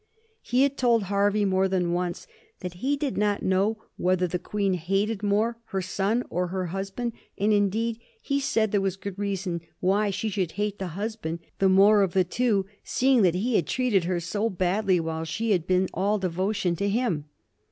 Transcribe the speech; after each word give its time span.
He 0.41 0.63
had 0.63 0.77
told 0.79 1.03
Hervey 1.03 1.45
more 1.45 1.67
than 1.67 1.93
once 1.93 2.25
that 2.61 2.73
he 2.81 2.97
did 2.97 3.19
not 3.19 3.43
know 3.43 3.83
whether 3.97 4.25
the 4.25 4.39
Queen 4.39 4.73
hated 4.73 5.21
more 5.21 5.59
her 5.65 5.81
son 5.83 6.23
or 6.31 6.47
her 6.47 6.65
husband; 6.73 7.13
and, 7.37 7.53
indeed, 7.53 7.99
he 8.19 8.39
said 8.39 8.71
there 8.71 8.81
was 8.81 8.95
good 8.97 9.19
reason 9.19 9.61
why 9.79 10.09
she 10.09 10.27
should 10.29 10.53
hate 10.53 10.79
the 10.79 10.87
husband 10.97 11.37
the 11.59 11.69
more 11.69 12.01
of 12.01 12.13
tho 12.13 12.23
two, 12.23 12.65
Beelog 12.83 13.21
that 13.21 13.35
he 13.35 13.57
had 13.57 13.67
treated 13.67 14.05
her 14.05 14.19
so 14.19 14.49
badly 14.49 14.99
while 14.99 15.23
she 15.23 15.51
had 15.51 15.67
been 15.67 15.87
all 15.93 16.17
devotion 16.17 16.75
to 16.77 16.89
him. 16.89 17.25